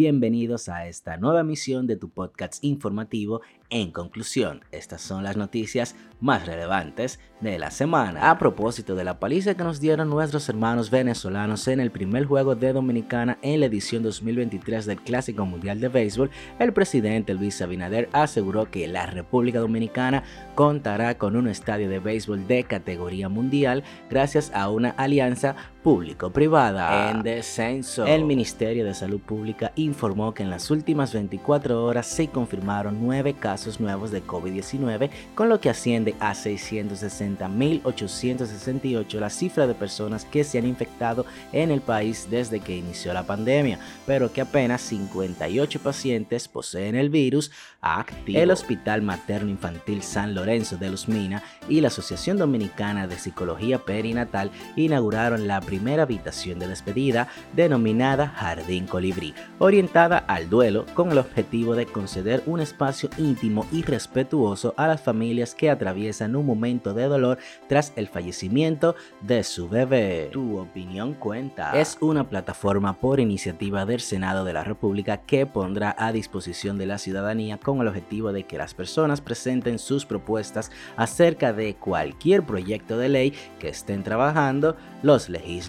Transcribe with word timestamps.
Bienvenidos 0.00 0.70
a 0.70 0.86
esta 0.86 1.18
nueva 1.18 1.40
emisión 1.40 1.86
de 1.86 1.94
tu 1.94 2.08
podcast 2.08 2.64
informativo 2.64 3.42
en 3.72 3.92
conclusión, 3.92 4.62
estas 4.72 5.00
son 5.00 5.22
las 5.22 5.36
noticias 5.36 5.94
más 6.20 6.44
relevantes 6.44 7.20
de 7.40 7.56
la 7.56 7.70
semana. 7.70 8.28
A 8.28 8.36
propósito 8.36 8.96
de 8.96 9.04
la 9.04 9.20
paliza 9.20 9.54
que 9.54 9.62
nos 9.62 9.78
dieron 9.78 10.10
nuestros 10.10 10.48
hermanos 10.48 10.90
venezolanos 10.90 11.68
en 11.68 11.78
el 11.78 11.92
primer 11.92 12.24
juego 12.24 12.56
de 12.56 12.72
Dominicana 12.72 13.38
en 13.42 13.60
la 13.60 13.66
edición 13.66 14.02
2023 14.02 14.86
del 14.86 15.00
Clásico 15.00 15.46
Mundial 15.46 15.80
de 15.80 15.86
Béisbol, 15.86 16.32
el 16.58 16.72
presidente 16.72 17.32
Luis 17.32 17.62
Abinader 17.62 18.08
aseguró 18.12 18.68
que 18.68 18.88
la 18.88 19.06
República 19.06 19.60
Dominicana 19.60 20.24
contará 20.56 21.16
con 21.16 21.36
un 21.36 21.46
estadio 21.46 21.88
de 21.88 22.00
béisbol 22.00 22.48
de 22.48 22.64
categoría 22.64 23.28
mundial 23.28 23.84
gracias 24.10 24.50
a 24.52 24.68
una 24.68 24.90
alianza 24.90 25.54
público-privada. 25.82 27.10
En 27.10 27.22
descenso, 27.22 28.06
el 28.06 28.24
Ministerio 28.24 28.84
de 28.84 28.94
Salud 28.94 29.20
Pública 29.20 29.72
informó 29.76 30.34
que 30.34 30.42
en 30.42 30.50
las 30.50 30.70
últimas 30.70 31.12
24 31.12 31.84
horas 31.84 32.06
se 32.06 32.28
confirmaron 32.28 32.98
nueve 33.00 33.34
casos 33.34 33.80
nuevos 33.80 34.10
de 34.10 34.24
COVID-19, 34.24 35.10
con 35.34 35.48
lo 35.48 35.60
que 35.60 35.70
asciende 35.70 36.14
a 36.20 36.34
660.868 36.34 39.18
la 39.18 39.30
cifra 39.30 39.66
de 39.66 39.74
personas 39.74 40.24
que 40.24 40.44
se 40.44 40.58
han 40.58 40.66
infectado 40.66 41.26
en 41.52 41.70
el 41.70 41.80
país 41.80 42.28
desde 42.30 42.60
que 42.60 42.76
inició 42.76 43.12
la 43.12 43.24
pandemia, 43.24 43.78
pero 44.06 44.32
que 44.32 44.42
apenas 44.42 44.80
58 44.82 45.80
pacientes 45.80 46.48
poseen 46.48 46.94
el 46.94 47.10
virus 47.10 47.50
activo. 47.80 48.38
El 48.38 48.50
Hospital 48.50 49.02
Materno 49.02 49.50
Infantil 49.50 50.02
San 50.02 50.34
Lorenzo 50.34 50.76
de 50.76 50.90
Los 50.90 51.08
Mina 51.08 51.42
y 51.68 51.80
la 51.80 51.88
Asociación 51.88 52.36
Dominicana 52.36 53.06
de 53.06 53.18
Psicología 53.18 53.78
Perinatal 53.78 54.50
inauguraron 54.76 55.46
la 55.46 55.60
primera 55.70 56.02
habitación 56.02 56.58
de 56.58 56.66
despedida 56.66 57.28
denominada 57.52 58.26
Jardín 58.26 58.88
Colibrí, 58.88 59.34
orientada 59.60 60.18
al 60.18 60.50
duelo 60.50 60.84
con 60.94 61.12
el 61.12 61.18
objetivo 61.18 61.76
de 61.76 61.86
conceder 61.86 62.42
un 62.46 62.58
espacio 62.58 63.08
íntimo 63.18 63.64
y 63.70 63.82
respetuoso 63.82 64.74
a 64.76 64.88
las 64.88 65.00
familias 65.00 65.54
que 65.54 65.70
atraviesan 65.70 66.34
un 66.34 66.44
momento 66.44 66.92
de 66.92 67.04
dolor 67.04 67.38
tras 67.68 67.92
el 67.94 68.08
fallecimiento 68.08 68.96
de 69.20 69.44
su 69.44 69.68
bebé. 69.68 70.30
Tu 70.32 70.58
opinión 70.58 71.14
cuenta. 71.14 71.70
Es 71.78 71.96
una 72.00 72.28
plataforma 72.28 72.98
por 72.98 73.20
iniciativa 73.20 73.86
del 73.86 74.00
Senado 74.00 74.44
de 74.44 74.54
la 74.54 74.64
República 74.64 75.18
que 75.18 75.46
pondrá 75.46 75.94
a 75.96 76.10
disposición 76.10 76.78
de 76.78 76.86
la 76.86 76.98
ciudadanía 76.98 77.58
con 77.58 77.80
el 77.80 77.86
objetivo 77.86 78.32
de 78.32 78.42
que 78.42 78.58
las 78.58 78.74
personas 78.74 79.20
presenten 79.20 79.78
sus 79.78 80.04
propuestas 80.04 80.72
acerca 80.96 81.52
de 81.52 81.76
cualquier 81.76 82.42
proyecto 82.42 82.98
de 82.98 83.08
ley 83.08 83.34
que 83.60 83.68
estén 83.68 84.02
trabajando 84.02 84.74
los 85.04 85.28
legisladores. 85.28 85.59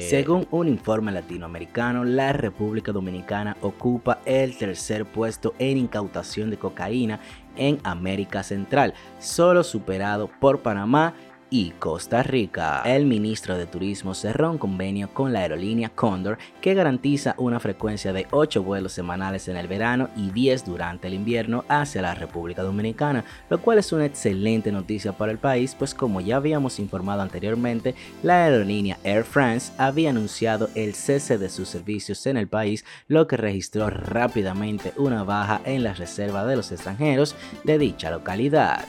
Según 0.00 0.46
un 0.50 0.68
informe 0.68 1.12
latinoamericano, 1.12 2.04
la 2.04 2.32
República 2.32 2.92
Dominicana 2.92 3.56
ocupa 3.60 4.20
el 4.24 4.56
tercer 4.56 5.04
puesto 5.04 5.54
en 5.58 5.76
incautación 5.76 6.50
de 6.50 6.58
cocaína 6.58 7.20
en 7.56 7.78
América 7.84 8.42
Central, 8.42 8.94
solo 9.18 9.64
superado 9.64 10.30
por 10.40 10.60
Panamá 10.60 11.14
y 11.50 11.70
Costa 11.70 12.22
Rica. 12.22 12.82
El 12.84 13.06
ministro 13.06 13.56
de 13.56 13.66
Turismo 13.66 14.14
cerró 14.14 14.50
un 14.50 14.58
convenio 14.58 15.12
con 15.12 15.32
la 15.32 15.40
aerolínea 15.40 15.88
Condor 15.88 16.38
que 16.60 16.74
garantiza 16.74 17.34
una 17.38 17.60
frecuencia 17.60 18.12
de 18.12 18.26
8 18.30 18.62
vuelos 18.62 18.92
semanales 18.92 19.48
en 19.48 19.56
el 19.56 19.68
verano 19.68 20.08
y 20.16 20.30
10 20.30 20.66
durante 20.66 21.08
el 21.08 21.14
invierno 21.14 21.64
hacia 21.68 22.02
la 22.02 22.14
República 22.14 22.62
Dominicana, 22.62 23.24
lo 23.50 23.60
cual 23.60 23.78
es 23.78 23.92
una 23.92 24.06
excelente 24.06 24.72
noticia 24.72 25.12
para 25.12 25.32
el 25.32 25.38
país, 25.38 25.74
pues 25.74 25.94
como 25.94 26.20
ya 26.20 26.36
habíamos 26.36 26.78
informado 26.78 27.22
anteriormente, 27.22 27.94
la 28.22 28.44
aerolínea 28.44 28.98
Air 29.04 29.24
France 29.24 29.72
había 29.78 30.10
anunciado 30.10 30.68
el 30.74 30.94
cese 30.94 31.38
de 31.38 31.48
sus 31.48 31.68
servicios 31.68 32.26
en 32.26 32.36
el 32.36 32.48
país, 32.48 32.84
lo 33.06 33.26
que 33.26 33.36
registró 33.36 33.90
rápidamente 33.90 34.92
una 34.96 35.24
baja 35.24 35.60
en 35.64 35.82
la 35.82 35.94
reserva 35.94 36.44
de 36.44 36.56
los 36.56 36.72
extranjeros 36.72 37.34
de 37.64 37.78
dicha 37.78 38.10
localidad 38.10 38.86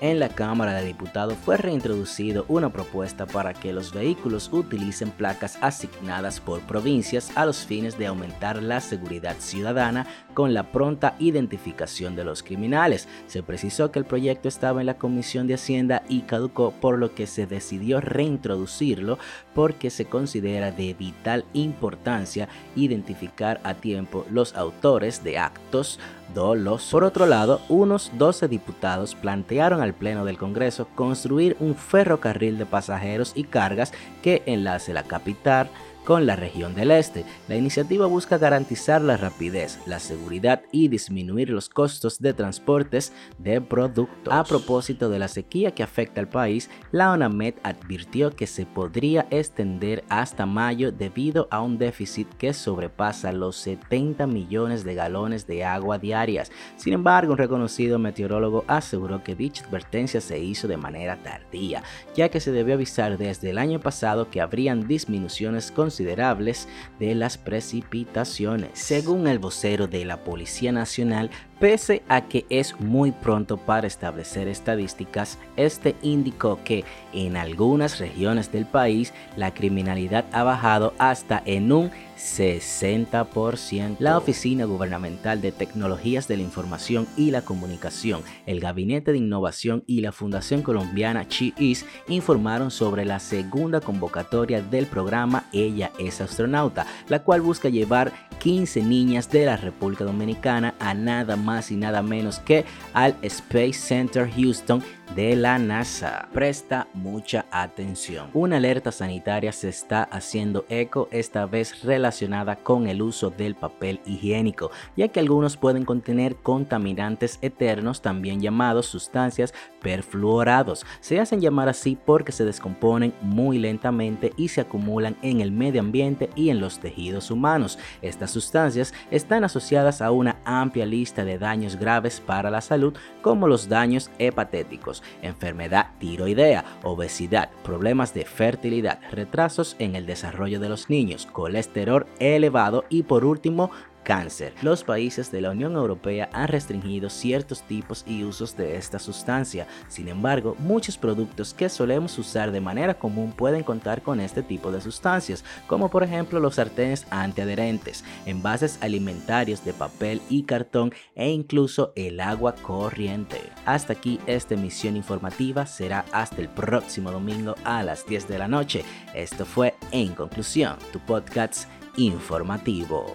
en 0.00 0.20
la 0.20 0.28
Cámara 0.28 0.74
de 0.74 0.86
Diputados 0.86 1.36
fue 1.44 1.56
reintroducido 1.56 2.44
una 2.48 2.72
propuesta 2.72 3.26
para 3.26 3.54
que 3.54 3.72
los 3.72 3.92
vehículos 3.92 4.50
utilicen 4.52 5.10
placas 5.10 5.58
asignadas 5.60 6.40
por 6.40 6.60
provincias 6.60 7.30
a 7.36 7.46
los 7.46 7.64
fines 7.64 7.98
de 7.98 8.06
aumentar 8.06 8.62
la 8.62 8.80
seguridad 8.80 9.36
ciudadana 9.38 10.06
con 10.34 10.54
la 10.54 10.70
pronta 10.70 11.16
identificación 11.18 12.14
de 12.14 12.24
los 12.24 12.42
criminales. 12.42 13.08
Se 13.26 13.42
precisó 13.42 13.90
que 13.90 13.98
el 13.98 14.04
proyecto 14.04 14.48
estaba 14.48 14.80
en 14.80 14.86
la 14.86 14.98
Comisión 14.98 15.46
de 15.46 15.54
Hacienda 15.54 16.02
y 16.08 16.20
caducó 16.22 16.70
por 16.70 16.98
lo 16.98 17.14
que 17.14 17.26
se 17.26 17.46
decidió 17.46 18.00
reintroducirlo 18.00 19.18
porque 19.54 19.90
se 19.90 20.04
considera 20.04 20.70
de 20.70 20.94
vital 20.94 21.44
importancia 21.52 22.48
identificar 22.76 23.60
a 23.64 23.74
tiempo 23.74 24.24
los 24.30 24.54
autores 24.54 25.24
de 25.24 25.38
actos 25.38 25.98
dolosos. 26.34 26.90
Por 26.90 27.04
otro 27.04 27.26
lado, 27.26 27.60
unos 27.68 28.10
12 28.16 28.48
diputados 28.48 29.14
plantearon 29.14 29.80
al 29.80 29.87
Pleno 29.94 30.24
del 30.24 30.38
Congreso 30.38 30.88
construir 30.94 31.56
un 31.60 31.74
ferrocarril 31.74 32.58
de 32.58 32.66
pasajeros 32.66 33.32
y 33.34 33.44
cargas 33.44 33.92
que 34.22 34.42
enlace 34.46 34.92
la 34.92 35.04
capital 35.04 35.70
con 36.08 36.24
la 36.24 36.36
región 36.36 36.74
del 36.74 36.90
este. 36.90 37.26
La 37.48 37.56
iniciativa 37.56 38.06
busca 38.06 38.38
garantizar 38.38 39.02
la 39.02 39.18
rapidez, 39.18 39.78
la 39.84 39.98
seguridad 39.98 40.62
y 40.72 40.88
disminuir 40.88 41.50
los 41.50 41.68
costos 41.68 42.18
de 42.18 42.32
transportes 42.32 43.12
de 43.36 43.60
productos. 43.60 44.32
A 44.32 44.42
propósito 44.42 45.10
de 45.10 45.18
la 45.18 45.28
sequía 45.28 45.72
que 45.72 45.82
afecta 45.82 46.22
al 46.22 46.28
país, 46.30 46.70
la 46.92 47.12
ONAMED 47.12 47.56
advirtió 47.62 48.34
que 48.34 48.46
se 48.46 48.64
podría 48.64 49.26
extender 49.30 50.02
hasta 50.08 50.46
mayo 50.46 50.92
debido 50.92 51.46
a 51.50 51.60
un 51.60 51.76
déficit 51.76 52.26
que 52.38 52.54
sobrepasa 52.54 53.30
los 53.30 53.56
70 53.56 54.26
millones 54.26 54.84
de 54.84 54.94
galones 54.94 55.46
de 55.46 55.66
agua 55.66 55.98
diarias. 55.98 56.50
Sin 56.76 56.94
embargo, 56.94 57.32
un 57.32 57.38
reconocido 57.38 57.98
meteorólogo 57.98 58.64
aseguró 58.66 59.22
que 59.22 59.34
dicha 59.34 59.66
advertencia 59.66 60.22
se 60.22 60.38
hizo 60.38 60.68
de 60.68 60.78
manera 60.78 61.22
tardía, 61.22 61.82
ya 62.16 62.30
que 62.30 62.40
se 62.40 62.50
debió 62.50 62.76
avisar 62.76 63.18
desde 63.18 63.50
el 63.50 63.58
año 63.58 63.78
pasado 63.78 64.30
que 64.30 64.40
habrían 64.40 64.88
disminuciones 64.88 65.70
considerables 65.70 65.97
considerables 65.98 66.68
de 67.00 67.16
las 67.16 67.38
precipitaciones. 67.38 68.70
Según 68.74 69.26
el 69.26 69.40
vocero 69.40 69.88
de 69.88 70.04
la 70.04 70.22
Policía 70.22 70.70
Nacional, 70.70 71.30
Pese 71.60 72.02
a 72.08 72.20
que 72.20 72.46
es 72.50 72.78
muy 72.78 73.10
pronto 73.10 73.56
para 73.56 73.88
establecer 73.88 74.46
estadísticas, 74.46 75.38
este 75.56 75.96
indicó 76.02 76.60
que 76.62 76.84
en 77.12 77.36
algunas 77.36 77.98
regiones 77.98 78.52
del 78.52 78.64
país 78.64 79.12
la 79.36 79.52
criminalidad 79.52 80.24
ha 80.30 80.44
bajado 80.44 80.94
hasta 80.98 81.42
en 81.44 81.72
un 81.72 81.90
60%. 82.18 83.96
La 83.98 84.18
Oficina 84.18 84.64
Gubernamental 84.66 85.40
de 85.40 85.52
Tecnologías 85.52 86.28
de 86.28 86.36
la 86.36 86.42
Información 86.42 87.06
y 87.16 87.30
la 87.30 87.42
Comunicación, 87.42 88.22
el 88.46 88.60
Gabinete 88.60 89.12
de 89.12 89.18
Innovación 89.18 89.84
y 89.86 90.00
la 90.00 90.12
Fundación 90.12 90.62
Colombiana 90.62 91.26
CHIIS 91.26 91.86
informaron 92.08 92.70
sobre 92.70 93.04
la 93.04 93.18
segunda 93.18 93.80
convocatoria 93.80 94.62
del 94.62 94.86
programa 94.86 95.44
Ella 95.52 95.92
es 95.98 96.20
astronauta, 96.20 96.86
la 97.08 97.22
cual 97.22 97.40
busca 97.40 97.68
llevar 97.68 98.12
15 98.40 98.82
niñas 98.82 99.30
de 99.30 99.46
la 99.46 99.56
República 99.56 100.04
Dominicana 100.04 100.74
a 100.78 100.94
nada 100.94 101.36
más 101.48 101.70
y 101.70 101.76
nada 101.76 102.02
menos 102.02 102.40
que 102.40 102.66
al 102.92 103.16
Space 103.22 103.72
Center 103.72 104.30
Houston 104.36 104.82
de 105.18 105.34
la 105.34 105.58
NASA. 105.58 106.28
Presta 106.32 106.86
mucha 106.94 107.46
atención. 107.50 108.30
Una 108.34 108.58
alerta 108.58 108.92
sanitaria 108.92 109.50
se 109.50 109.68
está 109.68 110.04
haciendo 110.04 110.64
eco 110.68 111.08
esta 111.10 111.44
vez 111.44 111.82
relacionada 111.82 112.54
con 112.54 112.86
el 112.86 113.02
uso 113.02 113.28
del 113.30 113.56
papel 113.56 114.00
higiénico, 114.06 114.70
ya 114.96 115.08
que 115.08 115.18
algunos 115.18 115.56
pueden 115.56 115.84
contener 115.84 116.36
contaminantes 116.36 117.40
eternos, 117.42 118.00
también 118.00 118.40
llamados 118.40 118.86
sustancias 118.86 119.52
perfluorados. 119.82 120.86
Se 121.00 121.18
hacen 121.18 121.40
llamar 121.40 121.68
así 121.68 121.98
porque 122.06 122.30
se 122.30 122.44
descomponen 122.44 123.12
muy 123.20 123.58
lentamente 123.58 124.32
y 124.36 124.46
se 124.46 124.60
acumulan 124.60 125.16
en 125.22 125.40
el 125.40 125.50
medio 125.50 125.80
ambiente 125.80 126.30
y 126.36 126.50
en 126.50 126.60
los 126.60 126.78
tejidos 126.78 127.32
humanos. 127.32 127.76
Estas 128.02 128.30
sustancias 128.30 128.94
están 129.10 129.42
asociadas 129.42 130.00
a 130.00 130.12
una 130.12 130.36
amplia 130.44 130.86
lista 130.86 131.24
de 131.24 131.38
daños 131.38 131.74
graves 131.74 132.20
para 132.24 132.52
la 132.52 132.60
salud, 132.60 132.94
como 133.20 133.48
los 133.48 133.68
daños 133.68 134.12
hepatéticos 134.20 135.02
enfermedad 135.22 135.88
tiroidea, 135.98 136.64
obesidad, 136.82 137.50
problemas 137.62 138.14
de 138.14 138.24
fertilidad, 138.24 139.00
retrasos 139.10 139.76
en 139.78 139.96
el 139.96 140.06
desarrollo 140.06 140.60
de 140.60 140.68
los 140.68 140.90
niños, 140.90 141.26
colesterol 141.26 142.06
elevado 142.18 142.84
y 142.88 143.02
por 143.02 143.24
último 143.24 143.70
cáncer. 144.08 144.54
Los 144.62 144.84
países 144.84 145.30
de 145.30 145.42
la 145.42 145.50
Unión 145.50 145.74
Europea 145.74 146.30
han 146.32 146.48
restringido 146.48 147.10
ciertos 147.10 147.60
tipos 147.64 148.04
y 148.06 148.24
usos 148.24 148.56
de 148.56 148.76
esta 148.76 148.98
sustancia. 148.98 149.66
Sin 149.88 150.08
embargo, 150.08 150.56
muchos 150.58 150.96
productos 150.96 151.52
que 151.52 151.68
solemos 151.68 152.18
usar 152.18 152.50
de 152.50 152.62
manera 152.62 152.98
común 152.98 153.32
pueden 153.32 153.62
contar 153.62 154.00
con 154.00 154.18
este 154.20 154.42
tipo 154.42 154.72
de 154.72 154.80
sustancias, 154.80 155.44
como 155.66 155.90
por 155.90 156.02
ejemplo 156.02 156.40
los 156.40 156.54
sartenes 156.54 157.06
antiadherentes, 157.10 158.02
envases 158.24 158.78
alimentarios 158.80 159.62
de 159.62 159.74
papel 159.74 160.22
y 160.30 160.44
cartón 160.44 160.94
e 161.14 161.28
incluso 161.28 161.92
el 161.94 162.20
agua 162.20 162.54
corriente. 162.54 163.42
Hasta 163.66 163.92
aquí 163.92 164.18
esta 164.26 164.54
emisión 164.54 164.96
informativa 164.96 165.66
será 165.66 166.06
hasta 166.12 166.40
el 166.40 166.48
próximo 166.48 167.12
domingo 167.12 167.56
a 167.62 167.82
las 167.82 168.06
10 168.06 168.26
de 168.26 168.38
la 168.38 168.48
noche. 168.48 168.86
Esto 169.14 169.44
fue 169.44 169.74
En 169.92 170.14
Conclusión, 170.14 170.78
tu 170.94 170.98
podcast 171.00 171.68
informativo. 171.98 173.14